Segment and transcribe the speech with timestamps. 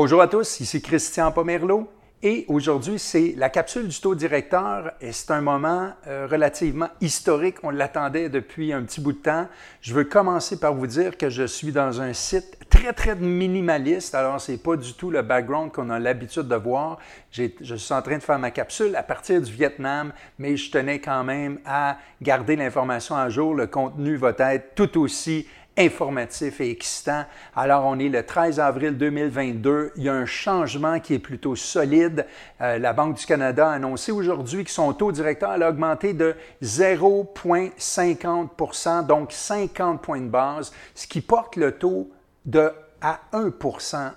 [0.00, 1.88] Bonjour à tous, ici Christian Pomerleau.
[2.22, 7.56] Et aujourd'hui, c'est la capsule du taux directeur et c'est un moment euh, relativement historique.
[7.64, 9.48] On l'attendait depuis un petit bout de temps.
[9.80, 14.14] Je veux commencer par vous dire que je suis dans un site très, très minimaliste.
[14.14, 16.98] Alors, c'est pas du tout le background qu'on a l'habitude de voir.
[17.32, 21.00] Je suis en train de faire ma capsule à partir du Vietnam, mais je tenais
[21.00, 23.52] quand même à garder l'information à jour.
[23.52, 27.24] Le contenu va être tout aussi informatif et excitant.
[27.56, 29.92] Alors, on est le 13 avril 2022.
[29.96, 32.26] Il y a un changement qui est plutôt solide.
[32.60, 36.34] Euh, la Banque du Canada a annoncé aujourd'hui que son taux directeur a augmenté de
[36.62, 42.10] 0,50% donc 50 points de base, ce qui porte le taux
[42.44, 43.52] de à 1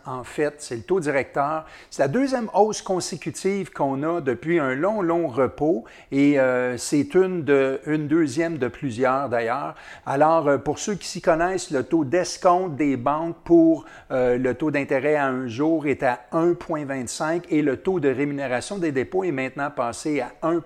[0.06, 1.66] en fait, c'est le taux directeur.
[1.90, 7.14] C'est la deuxième hausse consécutive qu'on a depuis un long, long repos et euh, c'est
[7.14, 9.76] une, de, une deuxième de plusieurs d'ailleurs.
[10.06, 14.54] Alors, euh, pour ceux qui s'y connaissent, le taux d'escompte des banques pour euh, le
[14.56, 19.24] taux d'intérêt à un jour est à 1,25 et le taux de rémunération des dépôts
[19.24, 20.62] est maintenant passé à 1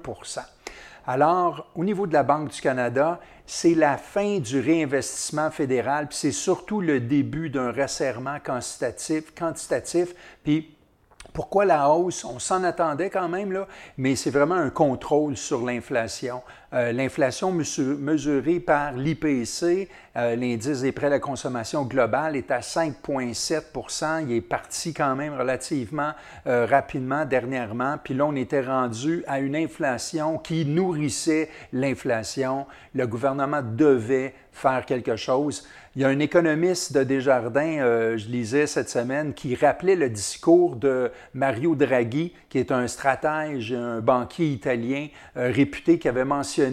[1.08, 6.18] alors, au niveau de la Banque du Canada, c'est la fin du réinvestissement fédéral, puis
[6.18, 10.76] c'est surtout le début d'un resserrement quantitatif, quantitatif puis
[11.36, 12.24] pourquoi la hausse?
[12.24, 13.68] On s'en attendait quand même, là,
[13.98, 16.42] mais c'est vraiment un contrôle sur l'inflation.
[16.76, 19.88] Euh, l'inflation mesurée par l'IPC,
[20.18, 25.16] euh, l'indice des prêts à la consommation globale, est à 5,7% Il est parti quand
[25.16, 26.12] même relativement
[26.48, 27.96] euh, rapidement dernièrement.
[28.04, 32.66] Puis là, on était rendu à une inflation qui nourrissait l'inflation.
[32.94, 35.66] Le gouvernement devait faire quelque chose.
[35.96, 40.76] Il y a un économiste de Desjardins, je lisais cette semaine, qui rappelait le discours
[40.76, 46.65] de Mario Draghi, qui est un stratège, un banquier italien réputé, qui avait mentionné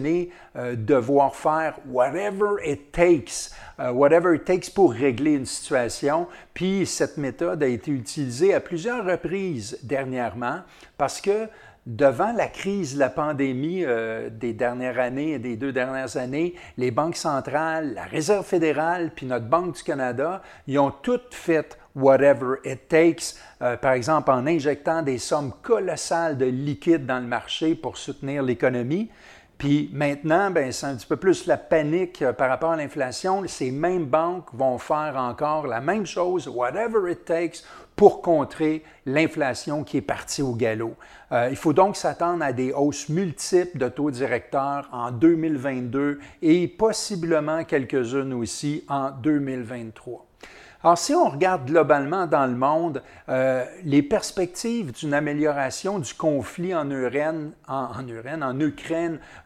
[0.55, 6.27] euh, devoir faire whatever it takes, euh, whatever it takes pour régler une situation.
[6.53, 10.59] Puis cette méthode a été utilisée à plusieurs reprises dernièrement
[10.97, 11.47] parce que
[11.85, 17.17] devant la crise la pandémie euh, des dernières années, des deux dernières années, les banques
[17.17, 22.87] centrales, la Réserve fédérale, puis notre Banque du Canada, ils ont toutes fait whatever it
[22.87, 28.41] takes, par exemple en injectant des sommes colossales de liquide dans le marché pour soutenir
[28.41, 29.11] l'économie.
[29.57, 33.43] Puis maintenant, ben, c'est un petit peu plus la panique euh, par rapport à l'inflation.
[33.47, 37.63] Ces mêmes banques vont faire encore la même chose, whatever it takes,
[37.95, 40.95] pour contrer l'inflation qui est partie au galop.
[41.31, 46.67] Euh, il faut donc s'attendre à des hausses multiples de taux directeurs en 2022 et
[46.67, 50.25] possiblement quelques-unes aussi en 2023.
[50.85, 56.75] Alors, si on regarde globalement dans le monde, euh, les perspectives d'une amélioration du conflit
[56.75, 57.53] en Ukraine,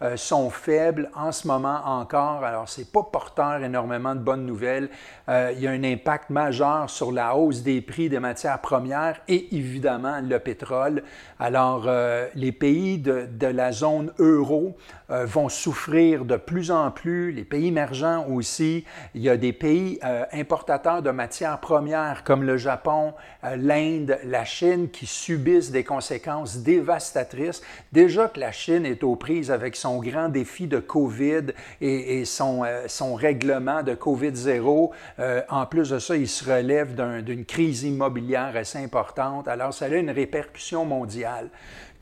[0.02, 2.44] euh, sont faibles en ce moment encore.
[2.44, 4.90] Alors, ce n'est pas porteur énormément de bonnes nouvelles.
[5.30, 9.22] Euh, il y a un impact majeur sur la hausse des prix des matières premières
[9.28, 11.04] et évidemment le pétrole.
[11.40, 11.88] Alors,
[12.34, 14.76] les pays de, de, la zone euro
[15.08, 18.86] vont souffrir de plus en plus, les pays émergents aussi.
[19.14, 20.00] Il y a des pays
[20.34, 25.84] importateurs de matières matières premières comme le Japon, euh, l'Inde, la Chine qui subissent des
[25.84, 27.62] conséquences dévastatrices.
[27.92, 31.48] Déjà que la Chine est aux prises avec son grand défi de COVID
[31.82, 34.92] et, son, euh, son, règlement de COVID-0.
[35.20, 39.50] Euh, en plus de ça, il se relève d'une crise immobilière assez importante.
[39.50, 41.50] Alors, ça a une répercussion mondiale.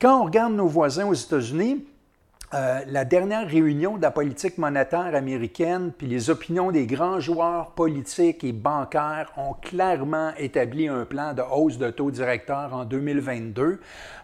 [0.00, 1.84] Quand on regarde nos voisins aux États-Unis,
[2.56, 7.72] euh, la dernière réunion de la politique monétaire américaine, puis les opinions des grands joueurs
[7.72, 13.78] politiques et bancaires ont clairement établi un plan de hausse de taux directeur en 2022.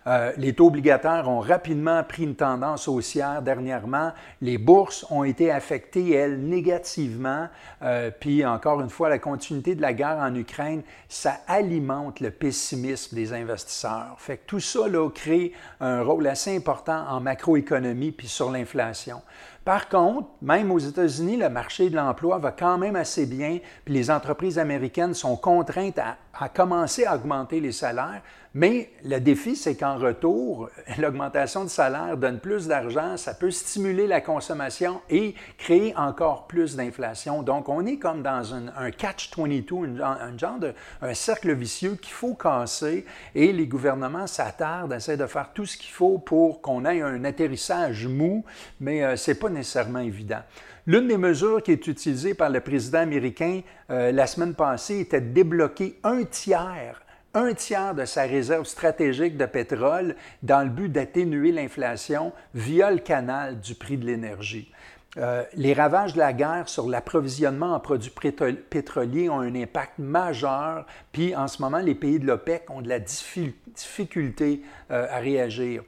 [0.06, 4.12] Euh, les taux obligataires ont rapidement pris une tendance haussière dernièrement.
[4.40, 7.48] Les bourses ont été affectées, elles, négativement.
[7.82, 12.30] Euh, puis, encore une fois, la continuité de la guerre en Ukraine, ça alimente le
[12.30, 14.16] pessimisme des investisseurs.
[14.18, 19.20] Fait que tout ça là, crée un rôle assez important en macroéconomie puis sur l'inflation.
[19.64, 23.94] Par contre, même aux États-Unis, le marché de l'emploi va quand même assez bien, puis
[23.94, 28.22] les entreprises américaines sont contraintes à, commencer à augmenter les salaires,
[28.54, 30.68] mais le défi, c'est qu'en retour,
[30.98, 36.76] l'augmentation de salaire donne plus d'argent, ça peut stimuler la consommation et créer encore plus
[36.76, 37.42] d'inflation.
[37.42, 42.34] Donc, on est comme dans un, catch-22, un, genre de un cercle vicieux qu'il faut
[42.34, 47.00] casser et les gouvernements s'attardent, essaient de faire tout ce qu'il faut pour qu'on ait
[47.00, 48.44] un atterrissage mou,
[48.80, 50.42] mais euh, ce n'est pas nécessairement évident.
[50.86, 53.60] L'une des mesures qui est utilisée par le président américain
[53.90, 57.02] euh, la semaine passée était de débloquer un tiers
[57.34, 62.98] un tiers de sa réserve stratégique de pétrole dans le but d'atténuer l'inflation via le
[62.98, 64.70] canal du prix de l'énergie.
[65.18, 68.12] euh, les ravages de la guerre sur l'approvisionnement en produits
[68.70, 72.88] pétroliers ont un impact majeur, puis en ce moment, les pays de l'OPEC ont de
[72.88, 75.82] la difficulté euh, à réagir.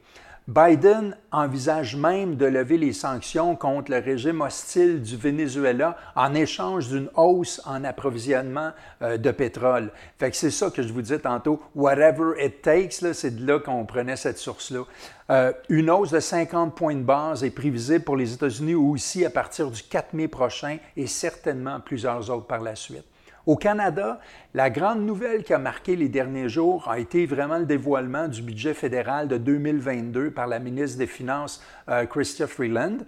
[0.47, 6.89] Biden envisage même de lever les sanctions contre le régime hostile du Venezuela en échange
[6.89, 9.91] d'une hausse en approvisionnement euh, de pétrole.
[10.33, 14.17] C'est ça que je vous disais tantôt, whatever it takes, c'est de là qu'on prenait
[14.17, 14.83] cette source-là.
[15.31, 19.31] Euh, une hausse de 50 points de base est prévisible pour les États-Unis aussi à
[19.31, 23.07] partir du 4 mai prochain et certainement plusieurs autres par la suite.
[23.47, 24.21] Au Canada,
[24.55, 28.41] la grande nouvelle qui a marqué les derniers jours a été vraiment le dévoilement du
[28.41, 32.99] budget fédéral de 2022 par la ministre des Finances, euh, Chrystia Freeland.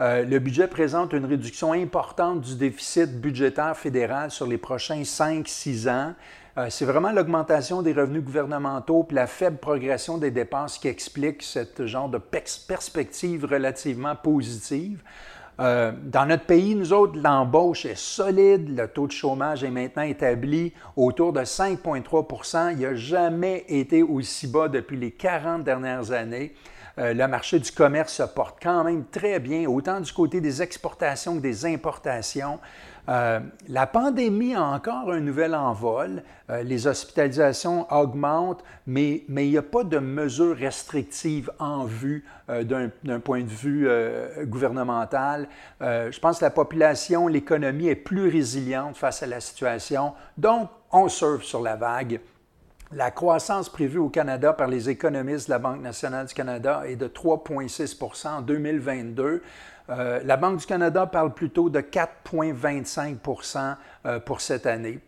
[0.00, 5.90] Euh, le budget présente une réduction importante du déficit budgétaire fédéral sur les prochains 5-6
[5.90, 6.14] ans.
[6.56, 11.42] Euh, c'est vraiment l'augmentation des revenus gouvernementaux et la faible progression des dépenses qui explique
[11.42, 15.02] ce genre de perspective relativement positive.
[15.60, 20.02] Euh, dans notre pays, nous autres, l'embauche est solide, le taux de chômage est maintenant
[20.02, 26.54] établi autour de 5,3% Il n'a jamais été aussi bas depuis les 40 dernières années.
[26.98, 30.62] Euh, le marché du commerce se porte quand même très bien, autant du côté des
[30.62, 32.58] exportations que des importations.
[33.10, 36.22] Euh, la pandémie a encore un nouvel envol.
[36.48, 42.24] Euh, les hospitalisations augmentent, mais, mais il n'y a pas de mesures restrictives en vue
[42.48, 43.88] d'un point de vue
[44.42, 45.48] gouvernemental.
[45.80, 50.14] je pense que la population, l'économie est plus résiliente face à la situation.
[50.36, 52.20] Donc, on surfe sur la vague.
[52.92, 56.96] La croissance prévue au Canada par les économistes de la Banque nationale du Canada est
[56.96, 59.44] de 3,6% en 2022.
[59.90, 63.76] Euh, la Banque du Canada parle plutôt de 4,25%
[64.06, 64.98] euh, pour cette année.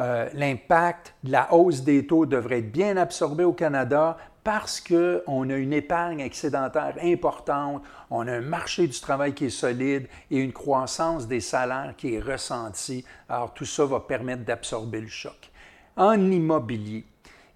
[0.00, 5.48] Euh, l'impact de la hausse des taux devrait être bien absorbé au Canada parce qu'on
[5.48, 10.38] a une épargne excédentaire importante, on a un marché du travail qui est solide et
[10.38, 13.04] une croissance des salaires qui est ressentie.
[13.28, 15.52] Alors tout ça va permettre d'absorber le choc.
[15.96, 17.04] En immobilier,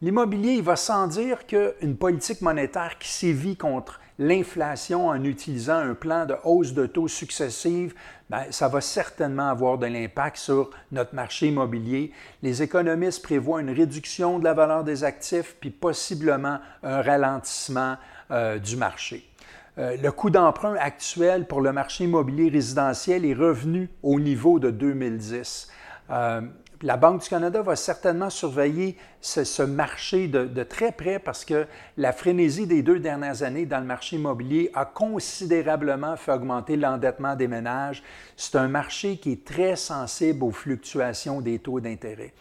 [0.02, 5.94] L'immobilier, il va sans dire qu'une politique monétaire qui sévit contre l'inflation en utilisant un
[5.94, 7.94] plan de hausse de taux successive,
[8.28, 12.10] bien, ça va certainement avoir de l'impact sur notre marché immobilier.
[12.42, 17.96] Les économistes prévoient une réduction de la valeur des actifs, puis possiblement un ralentissement
[18.32, 19.24] euh, du marché.
[19.78, 24.72] Euh, le coût d'emprunt actuel pour le marché immobilier résidentiel est revenu au niveau de
[24.72, 25.68] 2010
[26.82, 32.12] la Banque du Canada va certainement surveiller ce, marché de, très près parce que la
[32.12, 37.48] frénésie des deux dernières années dans le marché immobilier a considérablement fait augmenter l'endettement des
[37.48, 38.02] ménages.
[38.36, 42.32] C'est un marché qui est très sensible aux fluctuations des taux d'intérêt.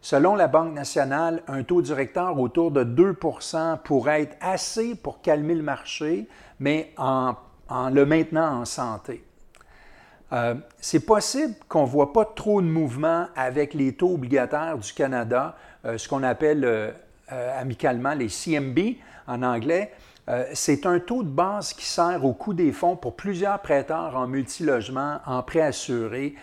[0.00, 5.54] Selon la Banque nationale, un taux directeur autour de 2% pourrait être assez pour calmer
[5.54, 6.26] le marché,
[6.58, 7.34] mais en
[7.92, 9.22] le maintenant en santé.
[10.32, 14.92] Euh, c'est possible qu'on ne voit pas trop de mouvement avec les taux obligataires du
[14.92, 16.92] Canada, euh, ce qu'on appelle euh,
[17.58, 18.96] amicalement les CMB
[19.26, 19.92] en anglais.
[20.52, 24.26] c'est un taux de base qui sert au coût des fonds pour plusieurs prêteurs en
[24.26, 26.34] multilogement, en prêt assuré.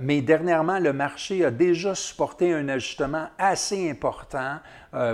[0.00, 4.56] mais dernièrement, le marché a déjà supporté un ajustement assez important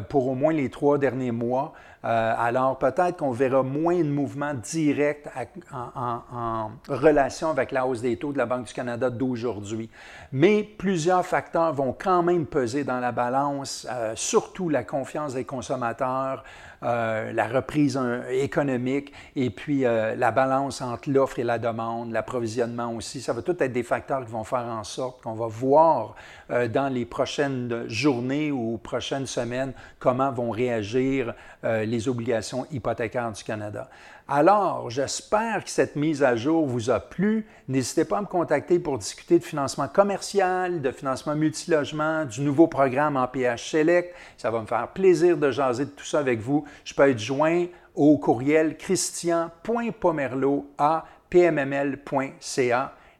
[0.08, 1.73] pour au moins les trois derniers mois.
[2.05, 5.29] Euh, alors peut-être qu'on verra moins de mouvements directs
[5.73, 9.88] en, relation avec la hausse des taux de la Banque du Canada d'aujourd'hui.
[10.32, 15.44] Mais plusieurs facteurs vont quand même peser dans la balance, euh, surtout la confiance des
[15.44, 16.43] consommateurs,
[16.82, 23.21] euh, la reprise économique et puis la balance entre l'offre et la demande, l'approvisionnement aussi.
[23.21, 26.16] Ça va tout être des facteurs qui vont faire en sorte qu'on va voir
[26.49, 33.88] dans les prochaines journées ou prochaines semaines comment vont réagir les obligations hypothécaires du Canada.
[34.29, 37.47] Alors, j'espère que cette mise à jour vous a plu.
[37.69, 42.67] N'hésitez pas à me contacter pour discuter de financement commercial, de financement multilogement, du nouveau
[42.67, 44.14] programme en PH Select.
[44.37, 46.64] Ça va me faire plaisir de jaser de tout ça avec vous.
[46.85, 51.05] Je peux être joint au courriel christian.pomerlo à.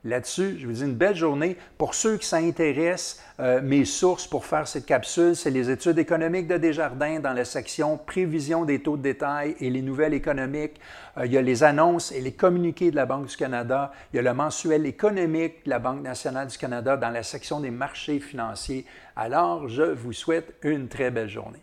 [0.05, 1.57] Là-dessus, je vous dis une belle journée.
[1.79, 6.49] Pour ceux qui s'intéressent, euh, mes sources pour faire cette capsule, c'est les études économiques
[6.49, 10.81] de Desjardins dans la section Prévision des taux de détail et les nouvelles économiques.
[11.19, 13.93] Euh, il y a les annonces et les communiqués de la Banque du Canada.
[14.13, 17.61] Il y a le mensuel économique de la Banque nationale du Canada dans la section
[17.61, 18.85] des marchés financiers.
[19.15, 21.63] Alors, je vous souhaite une très belle journée.